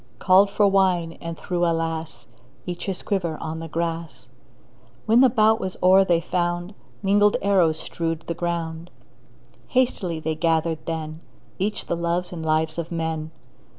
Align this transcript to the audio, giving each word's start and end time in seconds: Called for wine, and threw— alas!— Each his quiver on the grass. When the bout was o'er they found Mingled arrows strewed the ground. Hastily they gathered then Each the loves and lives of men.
Called 0.17 0.49
for 0.49 0.67
wine, 0.67 1.11
and 1.21 1.37
threw— 1.37 1.63
alas!— 1.67 2.25
Each 2.65 2.87
his 2.87 3.03
quiver 3.03 3.37
on 3.39 3.59
the 3.59 3.67
grass. 3.67 4.29
When 5.05 5.21
the 5.21 5.29
bout 5.29 5.59
was 5.59 5.77
o'er 5.83 6.03
they 6.03 6.19
found 6.19 6.73
Mingled 7.03 7.37
arrows 7.43 7.77
strewed 7.77 8.21
the 8.25 8.33
ground. 8.33 8.89
Hastily 9.67 10.19
they 10.19 10.33
gathered 10.33 10.83
then 10.87 11.19
Each 11.59 11.85
the 11.85 11.95
loves 11.95 12.31
and 12.33 12.43
lives 12.43 12.79
of 12.79 12.91
men. 12.91 13.29